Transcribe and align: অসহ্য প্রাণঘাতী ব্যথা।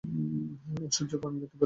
অসহ্য 0.87 1.13
প্রাণঘাতী 1.21 1.39
ব্যথা। 1.43 1.57